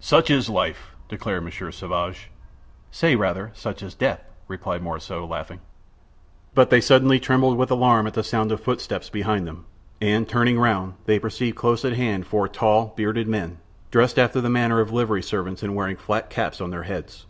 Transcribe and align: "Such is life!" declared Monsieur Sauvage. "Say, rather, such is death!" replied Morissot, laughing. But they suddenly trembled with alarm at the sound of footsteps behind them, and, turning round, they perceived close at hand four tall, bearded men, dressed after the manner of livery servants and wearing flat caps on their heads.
"Such 0.00 0.28
is 0.28 0.50
life!" 0.50 0.90
declared 1.08 1.44
Monsieur 1.44 1.70
Sauvage. 1.70 2.32
"Say, 2.90 3.14
rather, 3.14 3.52
such 3.54 3.80
is 3.80 3.94
death!" 3.94 4.24
replied 4.48 4.82
Morissot, 4.82 5.22
laughing. 5.28 5.60
But 6.52 6.70
they 6.70 6.80
suddenly 6.80 7.20
trembled 7.20 7.56
with 7.56 7.70
alarm 7.70 8.08
at 8.08 8.14
the 8.14 8.24
sound 8.24 8.50
of 8.50 8.60
footsteps 8.60 9.08
behind 9.08 9.46
them, 9.46 9.66
and, 10.00 10.28
turning 10.28 10.58
round, 10.58 10.94
they 11.06 11.20
perceived 11.20 11.56
close 11.56 11.84
at 11.84 11.92
hand 11.92 12.26
four 12.26 12.48
tall, 12.48 12.92
bearded 12.96 13.28
men, 13.28 13.58
dressed 13.92 14.18
after 14.18 14.40
the 14.40 14.50
manner 14.50 14.80
of 14.80 14.90
livery 14.90 15.22
servants 15.22 15.62
and 15.62 15.76
wearing 15.76 15.96
flat 15.96 16.28
caps 16.28 16.60
on 16.60 16.70
their 16.70 16.82
heads. 16.82 17.26